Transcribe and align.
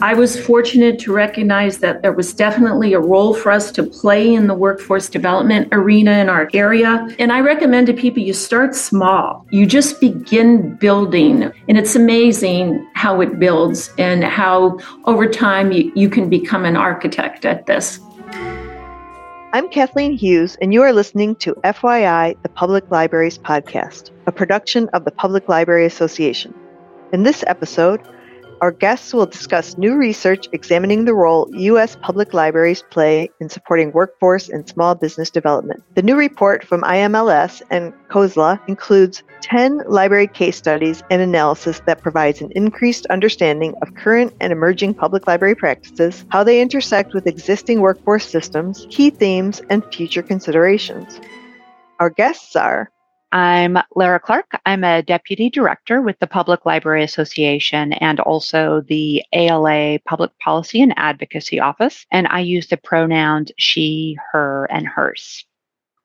I 0.00 0.14
was 0.14 0.38
fortunate 0.38 1.00
to 1.00 1.12
recognize 1.12 1.78
that 1.78 2.02
there 2.02 2.12
was 2.12 2.32
definitely 2.32 2.92
a 2.92 3.00
role 3.00 3.34
for 3.34 3.50
us 3.50 3.72
to 3.72 3.82
play 3.82 4.32
in 4.32 4.46
the 4.46 4.54
workforce 4.54 5.08
development 5.08 5.70
arena 5.72 6.12
in 6.12 6.28
our 6.28 6.48
area. 6.54 7.08
And 7.18 7.32
I 7.32 7.40
recommend 7.40 7.88
to 7.88 7.92
people 7.92 8.22
you 8.22 8.32
start 8.32 8.76
small. 8.76 9.44
You 9.50 9.66
just 9.66 10.00
begin 10.00 10.76
building. 10.76 11.50
And 11.68 11.76
it's 11.76 11.96
amazing 11.96 12.88
how 12.94 13.20
it 13.20 13.40
builds 13.40 13.90
and 13.98 14.22
how 14.22 14.78
over 15.06 15.28
time 15.28 15.72
you, 15.72 15.90
you 15.96 16.08
can 16.08 16.30
become 16.30 16.64
an 16.64 16.76
architect 16.76 17.44
at 17.44 17.66
this. 17.66 17.98
I'm 19.52 19.68
Kathleen 19.68 20.12
Hughes, 20.12 20.56
and 20.62 20.72
you 20.72 20.80
are 20.82 20.92
listening 20.92 21.34
to 21.36 21.54
FYI, 21.64 22.40
the 22.44 22.48
Public 22.50 22.88
Libraries 22.92 23.38
Podcast, 23.38 24.12
a 24.28 24.32
production 24.32 24.88
of 24.90 25.04
the 25.04 25.10
Public 25.10 25.48
Library 25.48 25.86
Association. 25.86 26.54
In 27.12 27.24
this 27.24 27.42
episode, 27.48 28.00
our 28.60 28.72
guests 28.72 29.14
will 29.14 29.26
discuss 29.26 29.78
new 29.78 29.96
research 29.96 30.48
examining 30.52 31.04
the 31.04 31.14
role 31.14 31.48
U.S. 31.52 31.96
public 31.96 32.34
libraries 32.34 32.82
play 32.90 33.30
in 33.40 33.48
supporting 33.48 33.92
workforce 33.92 34.48
and 34.48 34.68
small 34.68 34.94
business 34.94 35.30
development. 35.30 35.82
The 35.94 36.02
new 36.02 36.16
report 36.16 36.64
from 36.64 36.82
IMLS 36.82 37.62
and 37.70 37.92
COSLA 38.08 38.60
includes 38.66 39.22
10 39.42 39.82
library 39.86 40.26
case 40.26 40.56
studies 40.56 41.02
and 41.10 41.22
analysis 41.22 41.80
that 41.86 42.02
provides 42.02 42.40
an 42.40 42.50
increased 42.56 43.06
understanding 43.06 43.74
of 43.82 43.94
current 43.94 44.34
and 44.40 44.52
emerging 44.52 44.94
public 44.94 45.26
library 45.26 45.54
practices, 45.54 46.24
how 46.30 46.42
they 46.42 46.60
intersect 46.60 47.14
with 47.14 47.26
existing 47.26 47.80
workforce 47.80 48.28
systems, 48.28 48.86
key 48.90 49.10
themes, 49.10 49.62
and 49.70 49.84
future 49.94 50.22
considerations. 50.22 51.20
Our 52.00 52.10
guests 52.10 52.56
are 52.56 52.90
I'm 53.30 53.76
Larra 53.94 54.20
Clark. 54.20 54.58
I'm 54.64 54.84
a 54.84 55.02
deputy 55.02 55.50
director 55.50 56.00
with 56.00 56.18
the 56.18 56.26
Public 56.26 56.64
Library 56.64 57.04
Association 57.04 57.92
and 57.94 58.20
also 58.20 58.82
the 58.88 59.22
ALA 59.34 59.98
Public 60.06 60.30
Policy 60.38 60.80
and 60.80 60.94
Advocacy 60.96 61.60
Office. 61.60 62.06
And 62.10 62.26
I 62.28 62.40
use 62.40 62.68
the 62.68 62.78
pronouns 62.78 63.52
she, 63.58 64.16
her, 64.32 64.66
and 64.70 64.86
hers. 64.86 65.44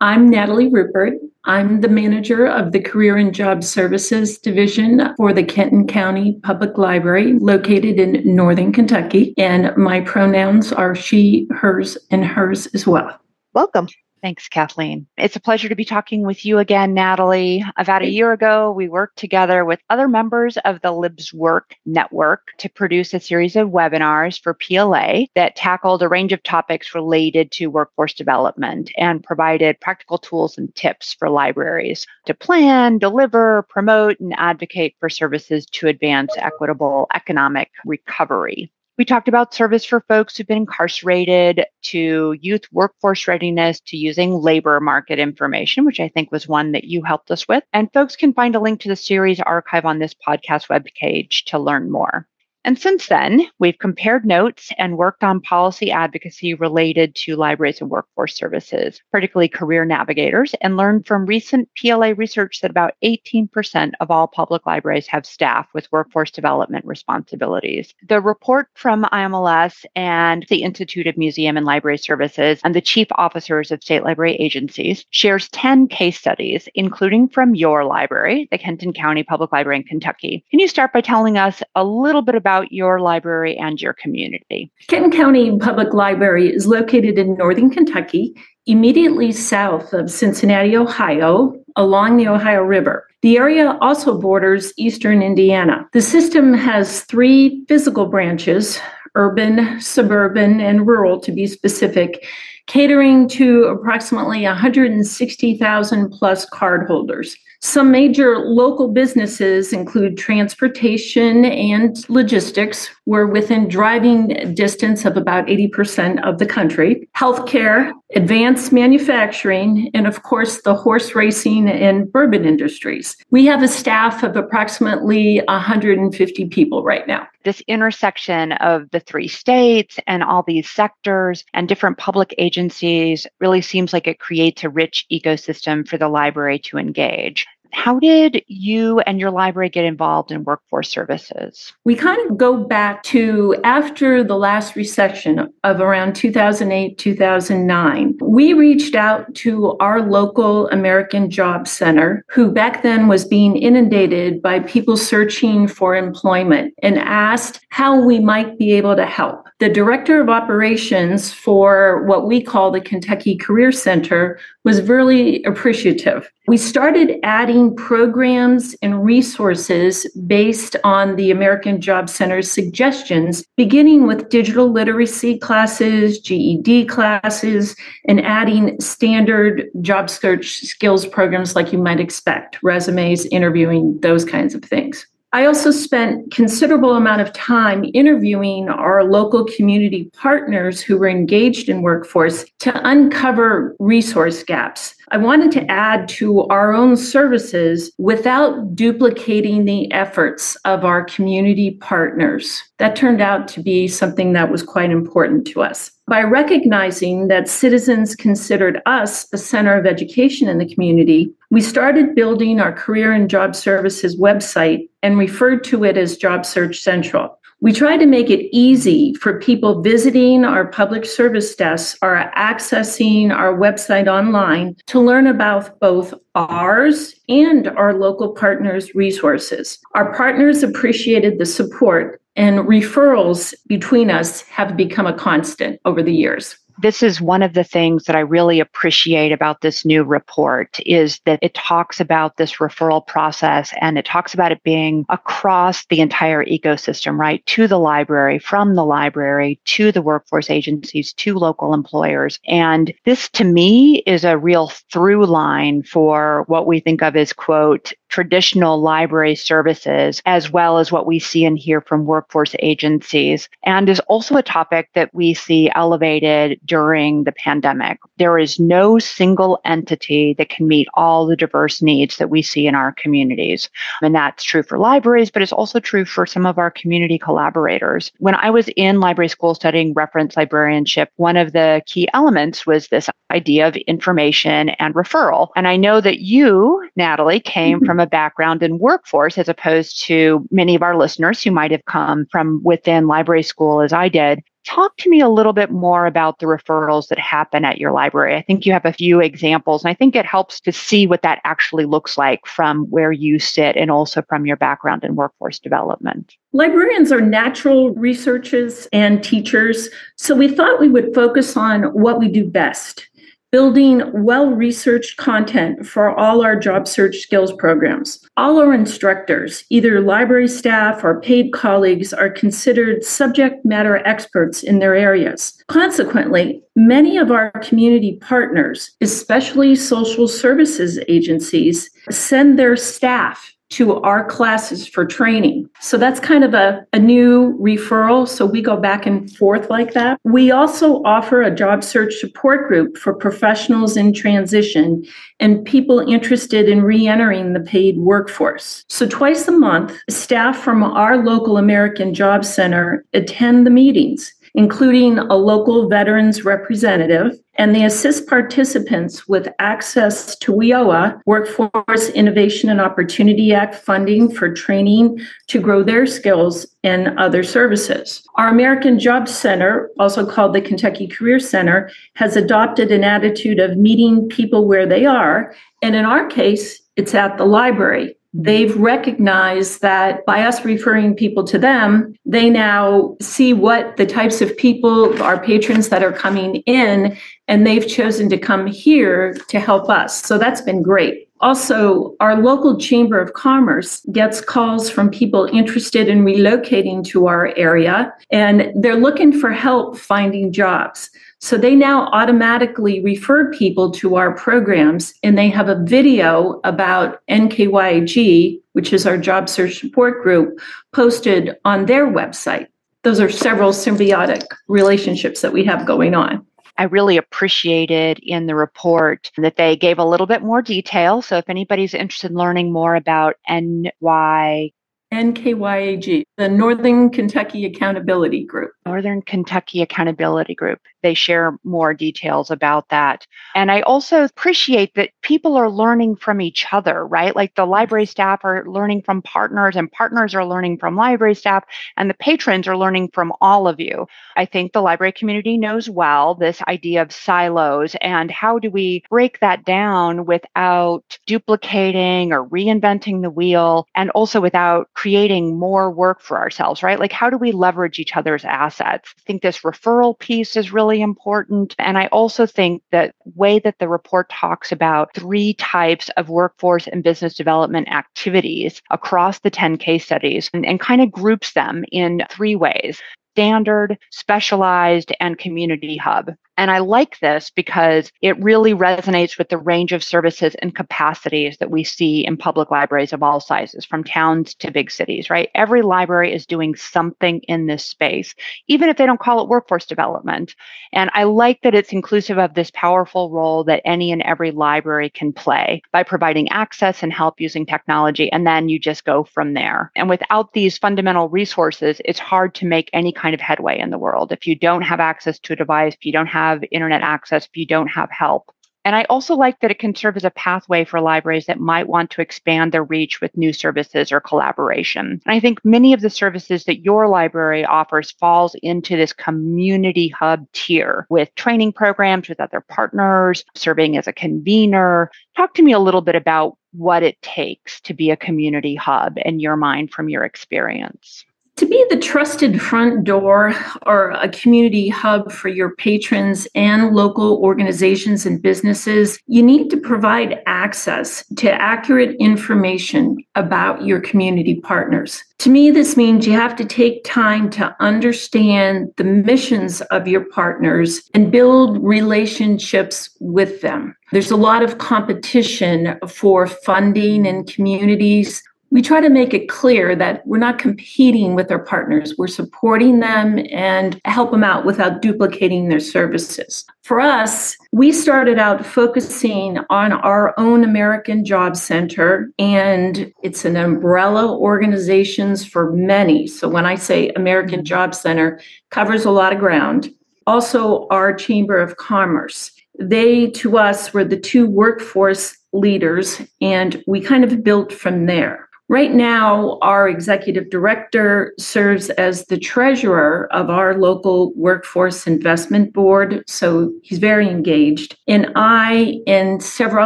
I'm 0.01 0.29
Natalie 0.29 0.67
Rupert. 0.67 1.13
I'm 1.45 1.79
the 1.79 1.87
manager 1.87 2.45
of 2.45 2.73
the 2.73 2.81
Career 2.81 3.15
and 3.15 3.33
Job 3.33 3.63
Services 3.63 4.37
Division 4.37 5.15
for 5.15 5.31
the 5.31 5.43
Kenton 5.43 5.87
County 5.87 6.41
Public 6.43 6.77
Library 6.77 7.39
located 7.39 8.01
in 8.01 8.35
Northern 8.35 8.73
Kentucky. 8.73 9.33
And 9.37 9.73
my 9.77 10.01
pronouns 10.01 10.73
are 10.73 10.93
she, 10.93 11.47
hers, 11.51 11.97
and 12.11 12.25
hers 12.25 12.67
as 12.67 12.85
well. 12.85 13.17
Welcome. 13.53 13.87
Thanks, 14.23 14.47
Kathleen. 14.47 15.05
It's 15.17 15.35
a 15.35 15.41
pleasure 15.41 15.67
to 15.67 15.75
be 15.75 15.83
talking 15.83 16.25
with 16.25 16.45
you 16.45 16.59
again, 16.59 16.93
Natalie. 16.93 17.61
About 17.75 18.03
a 18.03 18.09
year 18.09 18.31
ago, 18.31 18.71
we 18.71 18.87
worked 18.87 19.17
together 19.17 19.65
with 19.65 19.81
other 19.89 20.07
members 20.07 20.55
of 20.63 20.79
the 20.79 20.93
LibsWork 20.93 21.73
network 21.85 22.47
to 22.59 22.69
produce 22.69 23.13
a 23.13 23.19
series 23.19 23.57
of 23.57 23.67
webinars 23.67 24.41
for 24.41 24.53
PLA 24.53 25.25
that 25.35 25.57
tackled 25.57 26.03
a 26.03 26.07
range 26.07 26.31
of 26.31 26.41
topics 26.41 26.95
related 26.95 27.51
to 27.51 27.67
workforce 27.67 28.13
development 28.13 28.89
and 28.97 29.25
provided 29.25 29.77
practical 29.81 30.17
tools 30.17 30.57
and 30.57 30.73
tips 30.73 31.13
for 31.19 31.29
libraries 31.29 32.07
to 32.25 32.33
plan, 32.33 32.99
deliver, 32.99 33.63
promote, 33.63 34.17
and 34.21 34.33
advocate 34.37 34.95
for 35.01 35.09
services 35.09 35.65
to 35.65 35.89
advance 35.89 36.33
equitable 36.37 37.07
economic 37.13 37.71
recovery. 37.85 38.71
We 38.95 39.05
talked 39.05 39.27
about 39.27 39.55
service 39.55 39.83
for 39.83 40.05
folks 40.07 40.37
who've 40.37 40.45
been 40.45 40.57
incarcerated, 40.57 41.65
to 41.85 42.35
youth 42.39 42.65
workforce 42.71 43.27
readiness, 43.27 43.79
to 43.87 43.97
using 43.97 44.33
labor 44.33 44.79
market 44.79 45.17
information, 45.17 45.83
which 45.83 45.99
I 45.99 46.09
think 46.09 46.31
was 46.31 46.47
one 46.47 46.73
that 46.73 46.83
you 46.83 47.01
helped 47.01 47.31
us 47.31 47.47
with. 47.47 47.63
And 47.73 47.91
folks 47.91 48.15
can 48.15 48.33
find 48.33 48.55
a 48.55 48.59
link 48.59 48.81
to 48.81 48.89
the 48.89 48.95
series 48.95 49.39
archive 49.39 49.85
on 49.85 49.97
this 49.97 50.13
podcast 50.13 50.67
webpage 50.67 51.45
to 51.45 51.57
learn 51.57 51.89
more. 51.89 52.27
And 52.65 52.79
since 52.79 53.07
then, 53.07 53.45
we've 53.59 53.77
compared 53.77 54.25
notes 54.25 54.71
and 54.77 54.97
worked 54.97 55.23
on 55.23 55.41
policy 55.41 55.91
advocacy 55.91 56.53
related 56.53 57.13
to 57.15 57.35
libraries 57.35 57.81
and 57.81 57.89
workforce 57.89 58.37
services, 58.37 59.01
particularly 59.11 59.49
career 59.49 59.83
navigators, 59.83 60.55
and 60.61 60.77
learned 60.77 61.05
from 61.05 61.25
recent 61.25 61.67
PLA 61.77 62.13
research 62.15 62.61
that 62.61 62.71
about 62.71 62.93
18% 63.03 63.91
of 63.99 64.09
all 64.09 64.27
public 64.27 64.65
libraries 64.65 65.07
have 65.07 65.25
staff 65.25 65.67
with 65.73 65.91
workforce 65.91 66.31
development 66.31 66.85
responsibilities. 66.85 67.93
The 68.07 68.21
report 68.21 68.69
from 68.75 69.03
IMLS 69.11 69.83
and 69.95 70.45
the 70.49 70.63
Institute 70.63 71.07
of 71.07 71.17
Museum 71.17 71.57
and 71.57 71.65
Library 71.65 71.97
Services 71.97 72.61
and 72.63 72.73
the 72.73 72.81
chief 72.81 73.07
officers 73.15 73.71
of 73.71 73.83
state 73.83 74.03
library 74.03 74.35
agencies 74.35 75.05
shares 75.09 75.49
10 75.49 75.89
case 75.89 76.17
studies, 76.17 76.69
including 76.75 77.27
from 77.27 77.55
your 77.55 77.83
library, 77.83 78.47
the 78.51 78.57
Kenton 78.57 78.93
County 78.93 79.23
Public 79.23 79.51
Library 79.51 79.77
in 79.77 79.83
Kentucky. 79.83 80.45
Can 80.49 80.61
you 80.61 80.67
start 80.69 80.93
by 80.93 81.01
telling 81.01 81.37
us 81.37 81.61
a 81.75 81.83
little 81.83 82.21
bit 82.21 82.35
about 82.35 82.52
about 82.53 82.71
your 82.71 82.99
library 82.99 83.57
and 83.57 83.81
your 83.81 83.93
community. 83.93 84.71
Kenton 84.87 85.11
County 85.11 85.57
Public 85.57 85.93
Library 85.93 86.53
is 86.53 86.67
located 86.67 87.17
in 87.17 87.35
northern 87.35 87.69
Kentucky, 87.69 88.35
immediately 88.67 89.31
south 89.31 89.91
of 89.93 90.11
Cincinnati, 90.11 90.77
Ohio, 90.77 91.59
along 91.75 92.17
the 92.17 92.27
Ohio 92.27 92.61
River. 92.61 93.07
The 93.23 93.37
area 93.37 93.77
also 93.81 94.19
borders 94.19 94.71
eastern 94.77 95.23
Indiana. 95.23 95.87
The 95.93 96.01
system 96.01 96.53
has 96.53 97.01
three 97.01 97.65
physical 97.67 98.05
branches 98.05 98.79
urban, 99.15 99.79
suburban, 99.79 100.59
and 100.59 100.87
rural 100.87 101.19
to 101.19 101.31
be 101.31 101.45
specific 101.45 102.25
catering 102.65 103.27
to 103.27 103.65
approximately 103.65 104.43
160,000 104.43 106.09
plus 106.09 106.49
cardholders. 106.49 107.35
Some 107.65 107.91
major 107.91 108.39
local 108.39 108.89
businesses 108.89 109.71
include 109.71 110.17
transportation 110.17 111.45
and 111.45 111.97
logistics. 112.09 112.89
We're 113.05 113.25
within 113.25 113.69
driving 113.69 114.53
distance 114.53 115.05
of 115.05 115.15
about 115.15 115.47
80% 115.47 116.21
of 116.27 116.39
the 116.39 116.45
country. 116.45 117.07
Healthcare, 117.15 117.93
advanced 118.15 118.73
manufacturing, 118.73 119.89
and 119.93 120.05
of 120.05 120.23
course, 120.23 120.61
the 120.63 120.75
horse 120.75 121.15
racing 121.15 121.69
and 121.69 122.11
bourbon 122.11 122.43
industries. 122.43 123.15
We 123.31 123.45
have 123.45 123.63
a 123.63 123.69
staff 123.69 124.23
of 124.23 124.35
approximately 124.35 125.41
150 125.47 126.45
people 126.49 126.83
right 126.83 127.07
now. 127.07 127.27
This 127.43 127.61
intersection 127.67 128.53
of 128.53 128.89
the 128.91 129.01
three 129.01 129.27
states 129.27 129.99
and 130.07 130.23
all 130.23 130.43
these 130.43 130.69
sectors 130.69 131.43
and 131.53 131.67
different 131.67 131.97
public 131.97 132.33
agencies 132.37 133.27
really 133.39 133.61
seems 133.61 133.91
like 133.91 134.07
it 134.07 134.19
creates 134.19 134.63
a 134.63 134.69
rich 134.69 135.05
ecosystem 135.11 135.87
for 135.87 135.97
the 135.97 136.07
library 136.07 136.59
to 136.59 136.77
engage 136.77 137.45
how 137.73 137.99
did 137.99 138.43
you 138.47 138.99
and 139.01 139.19
your 139.19 139.31
library 139.31 139.69
get 139.69 139.85
involved 139.85 140.31
in 140.31 140.43
workforce 140.43 140.89
services? 140.89 141.73
We 141.83 141.95
kind 141.95 142.29
of 142.29 142.37
go 142.37 142.63
back 142.63 143.03
to 143.03 143.55
after 143.63 144.23
the 144.23 144.37
last 144.37 144.75
recession 144.75 145.51
of 145.63 145.81
around 145.81 146.15
2008, 146.15 146.97
2009. 146.97 148.17
We 148.21 148.53
reached 148.53 148.95
out 148.95 149.33
to 149.35 149.77
our 149.79 150.01
local 150.01 150.67
American 150.69 151.29
Job 151.29 151.67
Center, 151.67 152.23
who 152.29 152.51
back 152.51 152.83
then 152.83 153.07
was 153.07 153.25
being 153.25 153.57
inundated 153.57 154.41
by 154.41 154.59
people 154.61 154.95
searching 154.95 155.67
for 155.67 155.95
employment, 155.95 156.73
and 156.83 156.97
asked 156.97 157.65
how 157.69 157.99
we 157.99 158.19
might 158.19 158.57
be 158.57 158.73
able 158.73 158.95
to 158.95 159.05
help. 159.05 159.47
The 159.59 159.69
director 159.69 160.19
of 160.19 160.29
operations 160.29 161.31
for 161.31 162.03
what 162.05 162.27
we 162.27 162.41
call 162.41 162.71
the 162.71 162.81
Kentucky 162.81 163.35
Career 163.35 163.71
Center 163.71 164.39
was 164.63 164.81
really 164.81 165.43
appreciative. 165.43 166.29
We 166.47 166.57
started 166.57 167.19
adding 167.23 167.62
programs 167.71 168.75
and 168.81 169.03
resources 169.03 170.07
based 170.25 170.75
on 170.83 171.15
the 171.15 171.31
American 171.31 171.79
Job 171.79 172.09
Center's 172.09 172.49
suggestions, 172.49 173.45
beginning 173.55 174.07
with 174.07 174.29
digital 174.29 174.71
literacy 174.71 175.37
classes, 175.37 176.19
GED 176.19 176.85
classes, 176.85 177.75
and 178.07 178.19
adding 178.21 178.79
standard 178.79 179.69
job 179.81 180.09
search 180.09 180.61
skills 180.61 181.05
programs 181.05 181.55
like 181.55 181.71
you 181.71 181.79
might 181.79 181.99
expect, 181.99 182.61
resumes, 182.63 183.25
interviewing, 183.27 183.99
those 184.01 184.25
kinds 184.25 184.55
of 184.55 184.63
things. 184.63 185.05
I 185.33 185.47
also 185.47 185.71
spent 185.71 186.31
considerable 186.31 186.95
amount 186.95 187.21
of 187.21 187.33
time 187.33 187.89
interviewing 187.95 188.69
our 188.69 189.03
local 189.03 189.45
community 189.45 190.11
partners 190.13 190.79
who 190.79 190.95
were 190.95 191.09
engaged 191.09 191.69
in 191.69 191.81
workforce 191.81 192.45
to 192.59 192.87
uncover 192.87 193.75
resource 193.79 194.43
gaps. 194.43 194.93
I 195.13 195.17
wanted 195.17 195.51
to 195.51 195.71
add 195.71 196.09
to 196.09 196.41
our 196.47 196.73
own 196.73 196.97
services 196.97 197.91
without 197.99 198.75
duplicating 198.75 199.63
the 199.63 199.91
efforts 199.91 200.55
of 200.65 200.83
our 200.83 201.05
community 201.05 201.77
partners. 201.81 202.63
That 202.79 202.95
turned 202.95 203.21
out 203.21 203.47
to 203.49 203.61
be 203.61 203.87
something 203.87 204.33
that 204.33 204.49
was 204.49 204.63
quite 204.63 204.89
important 204.89 205.45
to 205.49 205.61
us. 205.61 205.91
By 206.07 206.23
recognizing 206.23 207.27
that 207.27 207.47
citizens 207.47 208.15
considered 208.15 208.81
us 208.87 209.31
a 209.31 209.37
center 209.37 209.77
of 209.77 209.85
education 209.85 210.49
in 210.49 210.57
the 210.57 210.73
community, 210.73 211.31
we 211.51 211.61
started 211.61 212.15
building 212.15 212.59
our 212.59 212.73
career 212.73 213.11
and 213.11 213.29
job 213.29 213.55
services 213.55 214.19
website 214.19 214.89
and 215.03 215.19
referred 215.19 215.63
to 215.65 215.83
it 215.83 215.95
as 215.95 216.17
Job 216.17 216.43
Search 216.43 216.79
Central. 216.79 217.37
We 217.63 217.71
try 217.71 217.95
to 217.95 218.05
make 218.05 218.29
it 218.29 218.53
easy 218.53 219.13
for 219.13 219.39
people 219.39 219.81
visiting 219.81 220.43
our 220.43 220.67
public 220.67 221.05
service 221.05 221.55
desks 221.55 221.97
or 222.01 222.29
accessing 222.35 223.31
our 223.31 223.57
website 223.57 224.07
online 224.07 224.75
to 224.87 224.99
learn 224.99 225.27
about 225.27 225.79
both 225.79 226.13
ours 226.35 227.15
and 227.29 227.69
our 227.69 227.93
local 227.93 228.33
partners' 228.33 228.93
resources. 228.95 229.79
Our 229.95 230.13
partners 230.13 230.61
appreciated 230.61 231.39
the 231.39 231.45
support, 231.45 232.19
and 232.35 232.59
referrals 232.67 233.53
between 233.67 234.11
us 234.11 234.41
have 234.41 234.75
become 234.75 235.07
a 235.07 235.13
constant 235.13 235.79
over 235.85 236.03
the 236.03 236.13
years 236.13 236.57
this 236.79 237.03
is 237.03 237.21
one 237.21 237.41
of 237.41 237.53
the 237.53 237.63
things 237.63 238.05
that 238.05 238.15
I 238.15 238.19
really 238.19 238.59
appreciate 238.59 239.31
about 239.31 239.61
this 239.61 239.85
new 239.85 240.03
report 240.03 240.79
is 240.85 241.19
that 241.25 241.39
it 241.41 241.53
talks 241.53 241.99
about 241.99 242.37
this 242.37 242.57
referral 242.57 243.05
process 243.05 243.73
and 243.81 243.97
it 243.97 244.05
talks 244.05 244.33
about 244.33 244.51
it 244.51 244.63
being 244.63 245.05
across 245.09 245.85
the 245.87 245.99
entire 245.99 246.43
ecosystem, 246.45 247.17
right? 247.17 247.45
To 247.47 247.67
the 247.67 247.79
library, 247.79 248.39
from 248.39 248.75
the 248.75 248.85
library 248.85 249.59
to 249.65 249.91
the 249.91 250.01
workforce 250.01 250.49
agencies, 250.49 251.13
to 251.13 251.35
local 251.35 251.73
employers. 251.73 252.39
And 252.47 252.93
this 253.05 253.29
to 253.29 253.43
me 253.43 254.03
is 254.05 254.23
a 254.23 254.37
real 254.37 254.71
through 254.91 255.25
line 255.25 255.83
for 255.83 256.43
what 256.47 256.67
we 256.67 256.79
think 256.79 257.01
of 257.01 257.15
as 257.15 257.33
quote, 257.33 257.93
traditional 258.13 258.79
library 258.79 259.33
services, 259.33 260.21
as 260.27 260.51
well 260.51 260.77
as 260.77 260.91
what 260.91 261.07
we 261.07 261.17
see 261.17 261.45
and 261.45 261.57
hear 261.57 261.81
from 261.81 262.05
workforce 262.05 262.53
agencies, 262.59 263.49
and 263.63 263.89
is 263.89 263.99
also 264.01 264.35
a 264.35 264.43
topic 264.43 264.87
that 264.93 265.11
we 265.15 265.33
see 265.33 265.71
elevated 265.73 266.59
during 266.63 267.23
the 267.23 267.31
pandemic. 267.31 267.97
There 268.19 268.37
is 268.37 268.59
no 268.59 268.99
single 268.99 269.59
entity 269.65 270.35
that 270.37 270.49
can 270.49 270.67
meet 270.67 270.87
all 270.93 271.25
the 271.25 271.35
diverse 271.35 271.81
needs 271.81 272.17
that 272.17 272.29
we 272.29 272.43
see 272.43 272.67
in 272.67 272.75
our 272.75 272.91
communities. 272.91 273.67
And 274.03 274.13
that's 274.13 274.43
true 274.43 274.61
for 274.61 274.77
libraries, 274.77 275.31
but 275.31 275.41
it's 275.41 275.51
also 275.51 275.79
true 275.79 276.05
for 276.05 276.27
some 276.27 276.45
of 276.45 276.59
our 276.59 276.69
community 276.69 277.17
collaborators. 277.17 278.11
When 278.19 278.35
I 278.35 278.51
was 278.51 278.69
in 278.75 278.99
library 278.99 279.29
school 279.29 279.55
studying 279.55 279.91
reference 279.93 280.37
librarianship, 280.37 281.09
one 281.15 281.35
of 281.35 281.51
the 281.51 281.81
key 281.87 282.07
elements 282.13 282.67
was 282.67 282.89
this 282.89 283.09
idea 283.33 283.67
of 283.67 283.75
information 283.75 284.69
and 284.69 284.93
referral. 284.93 285.49
And 285.55 285.67
I 285.67 285.75
know 285.75 285.99
that 286.01 286.19
you, 286.19 286.87
Natalie, 286.95 287.39
came 287.39 287.77
mm-hmm. 287.77 287.85
from 287.85 287.99
a 287.99 288.07
background 288.07 288.63
in 288.63 288.77
workforce 288.77 289.37
as 289.37 289.49
opposed 289.49 290.03
to 290.05 290.47
many 290.51 290.75
of 290.75 290.83
our 290.83 290.97
listeners 290.97 291.43
who 291.43 291.51
might 291.51 291.71
have 291.71 291.85
come 291.85 292.25
from 292.31 292.61
within 292.63 293.07
library 293.07 293.43
school 293.43 293.81
as 293.81 293.93
I 293.93 294.09
did. 294.09 294.41
Talk 294.65 294.95
to 294.97 295.09
me 295.09 295.19
a 295.19 295.27
little 295.27 295.51
bit 295.51 295.71
more 295.71 296.05
about 296.05 296.39
the 296.39 296.45
referrals 296.45 297.09
that 297.09 297.19
happen 297.19 297.65
at 297.65 297.79
your 297.79 297.91
library. 297.91 298.37
I 298.37 298.41
think 298.41 298.65
you 298.65 298.71
have 298.71 298.85
a 298.85 298.93
few 298.93 299.19
examples, 299.19 299.83
and 299.83 299.91
I 299.91 299.93
think 299.93 300.15
it 300.15 300.25
helps 300.25 300.61
to 300.61 300.71
see 300.71 301.05
what 301.05 301.21
that 301.23 301.41
actually 301.43 301.83
looks 301.83 302.17
like 302.17 302.45
from 302.45 302.85
where 302.85 303.11
you 303.11 303.39
sit 303.39 303.75
and 303.75 303.91
also 303.91 304.21
from 304.21 304.45
your 304.45 304.55
background 304.55 305.03
in 305.03 305.15
workforce 305.15 305.59
development. 305.59 306.37
Librarians 306.53 307.11
are 307.11 307.19
natural 307.19 307.93
researchers 307.95 308.87
and 308.93 309.21
teachers, 309.21 309.89
so 310.15 310.33
we 310.33 310.47
thought 310.47 310.79
we 310.79 310.87
would 310.87 311.13
focus 311.13 311.57
on 311.57 311.83
what 311.93 312.17
we 312.17 312.29
do 312.29 312.45
best 312.49 313.09
building 313.53 314.01
well 314.25 314.49
researched 314.49 315.15
content 315.17 315.85
for 315.85 316.09
all 316.09 316.43
our 316.43 316.55
job 316.55 316.87
search 316.87 317.17
skills 317.17 317.53
programs. 317.53 318.19
All 318.35 318.59
our 318.59 318.73
instructors, 318.73 319.63
either 319.69 320.01
library 320.01 320.47
staff 320.47 321.03
or 321.03 321.21
paid 321.21 321.53
colleagues, 321.53 322.13
are 322.13 322.31
considered 322.31 323.03
subject 323.03 323.63
matter 323.63 323.97
experts 324.07 324.63
in 324.63 324.79
their 324.79 324.95
areas. 324.95 325.63
Consequently, 325.67 326.63
many 326.75 327.15
of 327.15 327.29
our 327.29 327.51
community 327.61 328.17
partners, 328.21 328.89
especially 329.01 329.75
social 329.75 330.27
services 330.27 330.99
agencies, 331.07 331.91
send 332.09 332.57
their 332.57 332.75
staff 332.75 333.53
to 333.73 333.99
our 334.01 334.25
classes 334.25 334.87
for 334.87 335.05
training. 335.05 335.69
So 335.79 335.97
that's 335.97 336.19
kind 336.19 336.43
of 336.43 336.53
a, 336.53 336.85
a 336.93 336.99
new 336.99 337.57
referral. 337.59 338.27
So 338.27 338.45
we 338.45 338.61
go 338.61 338.77
back 338.77 339.05
and 339.05 339.35
forth 339.35 339.69
like 339.69 339.93
that. 339.93 340.19
We 340.23 340.51
also 340.51 341.01
offer 341.03 341.41
a 341.41 341.53
job 341.53 341.83
search 341.83 342.15
support 342.15 342.67
group 342.67 342.97
for 342.97 343.13
professionals 343.13 343.97
in 343.97 344.13
transition 344.13 345.03
and 345.39 345.65
people 345.65 345.99
interested 345.99 346.69
in 346.69 346.83
re 346.83 347.07
entering 347.07 347.53
the 347.53 347.59
paid 347.59 347.97
workforce. 347.97 348.85
So 348.89 349.07
twice 349.07 349.47
a 349.47 349.51
month, 349.51 349.97
staff 350.09 350.57
from 350.57 350.83
our 350.83 351.23
local 351.23 351.57
American 351.57 352.13
Job 352.13 352.45
Center 352.45 353.05
attend 353.13 353.65
the 353.65 353.71
meetings 353.71 354.33
including 354.55 355.17
a 355.17 355.35
local 355.35 355.89
veterans 355.89 356.45
representative, 356.45 357.39
and 357.55 357.75
they 357.75 357.85
assist 357.85 358.27
participants 358.27 359.27
with 359.27 359.47
access 359.59 360.35
to 360.37 360.51
WIOA, 360.51 361.21
Workforce 361.25 362.09
Innovation 362.09 362.69
and 362.69 362.81
Opportunity 362.81 363.53
Act 363.53 363.75
funding 363.75 364.33
for 364.33 364.53
training 364.53 365.19
to 365.47 365.59
grow 365.59 365.83
their 365.83 366.05
skills 366.05 366.65
and 366.83 367.17
other 367.19 367.43
services. 367.43 368.27
Our 368.35 368.49
American 368.49 368.99
Job 368.99 369.27
Center, 369.27 369.89
also 369.99 370.25
called 370.25 370.53
the 370.53 370.61
Kentucky 370.61 371.07
Career 371.07 371.39
Center, 371.39 371.91
has 372.15 372.35
adopted 372.35 372.91
an 372.91 373.03
attitude 373.03 373.59
of 373.59 373.77
meeting 373.77 374.27
people 374.29 374.67
where 374.67 374.87
they 374.87 375.05
are. 375.05 375.53
And 375.81 375.95
in 375.95 376.05
our 376.05 376.25
case, 376.27 376.81
it's 376.95 377.13
at 377.13 377.37
the 377.37 377.45
library 377.45 378.15
they've 378.33 378.71
mm-hmm. 378.71 378.81
recognized 378.81 379.81
that 379.81 380.25
by 380.25 380.43
us 380.43 380.65
referring 380.65 381.15
people 381.15 381.43
to 381.45 381.57
them, 381.57 382.15
they 382.25 382.49
now 382.49 383.15
see 383.21 383.53
what 383.53 383.97
the 383.97 384.05
types 384.05 384.41
of 384.41 384.55
people, 384.57 385.21
our 385.21 385.41
patrons 385.41 385.89
that 385.89 386.03
are 386.03 386.11
coming 386.11 386.55
in, 386.65 387.17
and 387.47 387.65
they've 387.65 387.87
chosen 387.87 388.29
to 388.29 388.37
come 388.37 388.65
here 388.65 389.33
to 389.49 389.59
help 389.59 389.89
us. 389.89 390.23
So 390.23 390.37
that's 390.37 390.61
been 390.61 390.81
great. 390.81 391.29
Also, 391.41 392.15
our 392.21 392.41
local 392.41 392.77
Chamber 392.77 393.19
of 393.19 393.33
Commerce 393.33 394.05
gets 394.13 394.39
calls 394.39 394.89
from 394.89 395.09
people 395.09 395.45
interested 395.51 396.07
in 396.07 396.23
relocating 396.23 397.03
to 397.07 397.27
our 397.27 397.53
area, 397.57 398.13
and 398.31 398.71
they're 398.81 398.95
looking 398.95 399.37
for 399.37 399.51
help 399.51 399.97
finding 399.97 400.53
jobs. 400.53 401.09
So 401.43 401.57
they 401.57 401.75
now 401.75 402.07
automatically 402.13 403.01
refer 403.01 403.51
people 403.51 403.91
to 403.91 404.15
our 404.15 404.33
programs, 404.33 405.13
and 405.23 405.37
they 405.37 405.49
have 405.49 405.67
a 405.67 405.83
video 405.83 406.61
about 406.63 407.19
NKYAG, 407.29 408.61
which 408.71 408.93
is 408.93 409.05
our 409.05 409.17
job 409.17 409.49
search 409.49 409.81
support 409.81 410.23
group, 410.23 410.57
posted 410.93 411.57
on 411.65 411.85
their 411.85 412.07
website. 412.07 412.67
Those 413.01 413.19
are 413.19 413.29
several 413.29 413.71
symbiotic 413.71 414.45
relationships 414.69 415.41
that 415.41 415.51
we 415.51 415.65
have 415.65 415.85
going 415.85 416.15
on. 416.15 416.45
I 416.77 416.83
really 416.83 417.17
appreciated 417.17 418.19
in 418.23 418.45
the 418.45 418.55
report 418.55 419.29
that 419.35 419.57
they 419.57 419.75
gave 419.75 419.99
a 419.99 420.05
little 420.05 420.27
bit 420.27 420.43
more 420.43 420.61
detail. 420.61 421.21
So 421.21 421.35
if 421.35 421.49
anybody's 421.49 421.93
interested 421.93 422.31
in 422.31 422.37
learning 422.37 422.71
more 422.71 422.95
about 422.95 423.35
NY 423.49 424.71
NKYAG, 425.13 426.23
the 426.37 426.49
Northern 426.49 427.09
Kentucky 427.11 427.65
Accountability 427.65 428.45
Group. 428.45 428.71
Northern 428.85 429.21
Kentucky 429.21 429.83
Accountability 429.83 430.55
Group. 430.55 430.79
They 431.03 431.13
share 431.13 431.57
more 431.63 431.93
details 431.93 432.49
about 432.49 432.89
that. 432.89 433.27
And 433.53 433.71
I 433.71 433.81
also 433.81 434.23
appreciate 434.23 434.95
that 434.95 435.11
people 435.21 435.55
are 435.55 435.69
learning 435.69 436.15
from 436.15 436.41
each 436.41 436.65
other, 436.71 437.05
right? 437.05 437.35
Like 437.35 437.53
the 437.55 437.65
library 437.65 438.05
staff 438.05 438.43
are 438.43 438.65
learning 438.65 439.03
from 439.03 439.21
partners, 439.21 439.75
and 439.75 439.91
partners 439.91 440.33
are 440.33 440.45
learning 440.45 440.79
from 440.79 440.95
library 440.95 441.35
staff, 441.35 441.63
and 441.97 442.09
the 442.09 442.15
patrons 442.15 442.67
are 442.67 442.77
learning 442.77 443.09
from 443.13 443.31
all 443.41 443.67
of 443.67 443.79
you. 443.79 444.07
I 444.35 444.45
think 444.45 444.71
the 444.71 444.81
library 444.81 445.11
community 445.11 445.57
knows 445.57 445.89
well 445.89 446.35
this 446.35 446.61
idea 446.67 447.01
of 447.01 447.11
silos 447.11 447.95
and 448.01 448.31
how 448.31 448.57
do 448.57 448.71
we 448.71 449.03
break 449.09 449.39
that 449.39 449.65
down 449.65 450.25
without 450.25 451.17
duplicating 451.27 452.31
or 452.31 452.47
reinventing 452.47 453.21
the 453.21 453.29
wheel, 453.29 453.87
and 453.95 454.09
also 454.11 454.39
without 454.39 454.89
creating 454.93 455.59
more 455.59 455.91
work 455.91 456.21
for 456.21 456.37
ourselves, 456.37 456.81
right? 456.81 456.99
Like, 456.99 457.11
how 457.11 457.29
do 457.29 457.37
we 457.37 457.51
leverage 457.51 457.99
each 457.99 458.15
other's 458.15 458.45
assets? 458.45 459.13
I 459.17 459.21
think 459.25 459.41
this 459.41 459.59
referral 459.59 460.17
piece 460.17 460.55
is 460.55 460.71
really 460.93 461.01
important. 461.01 461.75
And 461.79 461.97
I 461.97 462.07
also 462.07 462.45
think 462.45 462.83
that 462.91 463.15
way 463.35 463.59
that 463.59 463.79
the 463.79 463.89
report 463.89 464.29
talks 464.29 464.71
about 464.71 465.13
three 465.15 465.55
types 465.55 466.09
of 466.17 466.29
workforce 466.29 466.87
and 466.87 467.03
business 467.03 467.33
development 467.33 467.89
activities 467.89 468.81
across 468.91 469.39
the 469.39 469.49
10 469.49 469.77
case 469.77 470.05
studies 470.05 470.51
and, 470.53 470.65
and 470.65 470.79
kind 470.79 471.01
of 471.01 471.11
groups 471.11 471.53
them 471.53 471.83
in 471.91 472.21
three 472.29 472.55
ways 472.55 473.01
standard, 473.35 473.97
specialized, 474.11 475.11
and 475.19 475.39
community 475.39 475.97
hub. 475.97 476.29
And 476.57 476.69
I 476.69 476.79
like 476.79 477.19
this 477.19 477.49
because 477.49 478.11
it 478.21 478.41
really 478.41 478.73
resonates 478.73 479.37
with 479.37 479.49
the 479.49 479.57
range 479.57 479.91
of 479.91 480.03
services 480.03 480.55
and 480.61 480.75
capacities 480.75 481.57
that 481.57 481.71
we 481.71 481.83
see 481.83 482.25
in 482.25 482.37
public 482.37 482.69
libraries 482.69 483.11
of 483.11 483.23
all 483.23 483.39
sizes, 483.39 483.85
from 483.85 484.03
towns 484.03 484.53
to 484.55 484.69
big 484.69 484.91
cities, 484.91 485.29
right? 485.29 485.49
Every 485.55 485.81
library 485.81 486.31
is 486.33 486.45
doing 486.45 486.75
something 486.75 487.39
in 487.47 487.65
this 487.65 487.85
space, 487.85 488.35
even 488.67 488.89
if 488.89 488.97
they 488.97 489.05
don't 489.07 489.19
call 489.19 489.41
it 489.41 489.49
workforce 489.49 489.85
development. 489.85 490.55
And 490.91 491.09
I 491.13 491.23
like 491.23 491.61
that 491.63 491.73
it's 491.73 491.91
inclusive 491.91 492.37
of 492.37 492.53
this 492.53 492.71
powerful 492.75 493.31
role 493.31 493.63
that 493.63 493.81
any 493.83 494.11
and 494.11 494.21
every 494.21 494.51
library 494.51 495.09
can 495.09 495.33
play 495.33 495.81
by 495.91 496.03
providing 496.03 496.49
access 496.49 497.01
and 497.01 497.11
help 497.11 497.41
using 497.41 497.65
technology. 497.65 498.31
And 498.31 498.45
then 498.45 498.69
you 498.69 498.77
just 498.77 499.05
go 499.05 499.23
from 499.23 499.53
there. 499.55 499.91
And 499.95 500.07
without 500.07 500.53
these 500.53 500.77
fundamental 500.77 501.29
resources, 501.29 501.99
it's 502.05 502.19
hard 502.19 502.53
to 502.55 502.67
make 502.67 502.91
any 502.93 503.11
kind 503.11 503.33
of 503.33 503.41
headway 503.41 503.79
in 503.79 503.89
the 503.89 503.97
world. 503.97 504.31
If 504.31 504.45
you 504.45 504.55
don't 504.55 504.83
have 504.83 504.99
access 504.99 505.39
to 505.39 505.53
a 505.53 505.55
device, 505.55 505.95
if 505.95 506.05
you 506.05 506.11
don't 506.11 506.27
have 506.27 506.42
have 506.43 506.63
internet 506.71 507.01
access 507.01 507.45
if 507.45 507.57
you 507.57 507.65
don't 507.65 507.87
have 507.87 508.09
help. 508.11 508.51
And 508.85 508.95
I 508.97 509.05
also 509.05 509.35
like 509.35 509.59
that 509.61 509.71
it 509.71 509.79
can 509.79 509.95
serve 509.95 510.17
as 510.17 510.25
a 510.25 510.31
pathway 510.31 510.83
for 510.83 510.99
libraries 510.99 511.45
that 511.45 511.59
might 511.59 511.87
want 511.87 512.09
to 512.11 512.21
expand 512.21 512.71
their 512.71 512.83
reach 512.83 513.21
with 513.21 513.37
new 513.37 513.53
services 513.53 514.11
or 514.11 514.19
collaboration. 514.19 515.21
And 515.25 515.35
I 515.35 515.39
think 515.39 515.63
many 515.63 515.93
of 515.93 516.01
the 516.01 516.09
services 516.09 516.65
that 516.65 516.83
your 516.83 517.07
library 517.07 517.63
offers 517.63 518.11
falls 518.11 518.55
into 518.61 518.97
this 518.97 519.13
community 519.13 520.09
hub 520.09 520.45
tier 520.51 521.07
with 521.09 521.33
training 521.35 521.71
programs 521.71 522.27
with 522.27 522.41
other 522.41 522.59
partners, 522.59 523.45
serving 523.55 523.95
as 523.97 524.07
a 524.07 524.13
convener. 524.13 525.09
Talk 525.37 525.53
to 525.53 525.63
me 525.63 525.71
a 525.71 525.79
little 525.79 526.01
bit 526.01 526.15
about 526.15 526.57
what 526.73 527.03
it 527.03 527.21
takes 527.21 527.79
to 527.81 527.93
be 527.93 528.11
a 528.11 528.17
community 528.17 528.75
hub 528.75 529.15
in 529.23 529.39
your 529.39 529.55
mind 529.55 529.91
from 529.91 530.09
your 530.09 530.25
experience. 530.25 531.23
To 531.57 531.67
be 531.67 531.85
the 531.89 531.97
trusted 531.97 532.59
front 532.59 533.03
door 533.03 533.53
or 533.85 534.09
a 534.11 534.27
community 534.29 534.89
hub 534.89 535.31
for 535.31 535.49
your 535.49 535.75
patrons 535.75 536.47
and 536.55 536.95
local 536.95 537.37
organizations 537.43 538.25
and 538.25 538.41
businesses, 538.41 539.19
you 539.27 539.43
need 539.43 539.69
to 539.69 539.77
provide 539.77 540.41
access 540.47 541.23
to 541.37 541.51
accurate 541.51 542.15
information 542.19 543.17
about 543.35 543.85
your 543.85 544.01
community 544.01 544.61
partners. 544.61 545.23
To 545.39 545.49
me, 545.49 545.69
this 545.69 545.95
means 545.95 546.25
you 546.25 546.33
have 546.33 546.55
to 546.55 546.65
take 546.65 547.03
time 547.03 547.51
to 547.51 547.75
understand 547.79 548.91
the 548.97 549.03
missions 549.03 549.81
of 549.81 550.07
your 550.07 550.25
partners 550.25 551.09
and 551.13 551.31
build 551.31 551.83
relationships 551.83 553.15
with 553.19 553.61
them. 553.61 553.95
There's 554.11 554.31
a 554.31 554.37
lot 554.37 554.63
of 554.63 554.79
competition 554.79 555.99
for 556.07 556.47
funding 556.47 557.25
in 557.25 557.45
communities 557.45 558.41
we 558.73 558.81
try 558.81 558.99
to 558.99 559.09
make 559.09 559.35
it 559.35 559.47
clear 559.49 559.95
that 559.95 560.25
we're 560.25 560.39
not 560.39 560.57
competing 560.57 561.35
with 561.35 561.51
our 561.51 561.63
partners. 561.63 562.15
We're 562.17 562.25
supporting 562.25 563.01
them 563.01 563.39
and 563.51 564.01
help 564.05 564.31
them 564.31 564.43
out 564.43 564.65
without 564.65 564.99
duplicating 564.99 565.69
their 565.69 565.79
services. 565.79 566.65
For 566.81 566.99
us, 566.99 567.55
we 567.71 567.91
started 567.91 568.39
out 568.39 568.65
focusing 568.65 569.59
on 569.69 569.91
our 569.91 570.33
own 570.39 570.63
American 570.63 571.23
Job 571.23 571.55
Center, 571.55 572.31
and 572.39 573.13
it's 573.21 573.45
an 573.45 573.57
umbrella 573.57 574.35
organizations 574.35 575.45
for 575.45 575.71
many. 575.71 576.25
So 576.25 576.49
when 576.49 576.65
I 576.65 576.73
say 576.73 577.09
American 577.09 577.63
Job 577.63 577.93
Center, 577.93 578.41
covers 578.71 579.05
a 579.05 579.11
lot 579.11 579.33
of 579.33 579.37
ground. 579.37 579.93
Also, 580.25 580.87
our 580.89 581.13
Chamber 581.13 581.59
of 581.59 581.77
Commerce. 581.77 582.51
They, 582.79 583.29
to 583.31 583.59
us, 583.59 583.93
were 583.93 584.03
the 584.03 584.19
two 584.19 584.47
workforce 584.47 585.37
leaders, 585.51 586.19
and 586.41 586.83
we 586.87 587.01
kind 587.01 587.23
of 587.23 587.43
built 587.43 587.71
from 587.71 588.07
there. 588.07 588.49
Right 588.73 588.95
now, 588.95 589.59
our 589.61 589.87
executive 589.87 590.49
director 590.49 591.35
serves 591.37 591.91
as 591.91 592.25
the 592.25 592.39
treasurer 592.39 593.31
of 593.31 593.51
our 593.51 593.77
local 593.77 594.33
workforce 594.33 595.05
investment 595.05 595.73
board. 595.73 596.23
So 596.25 596.73
he's 596.81 596.97
very 596.97 597.29
engaged. 597.29 597.95
And 598.07 598.31
I 598.35 598.99
and 599.05 599.43
several 599.43 599.85